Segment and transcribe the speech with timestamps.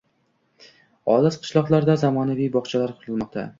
[1.17, 3.49] Olis qishloqlarda zamonaviy bog‘chalar qurilmoqda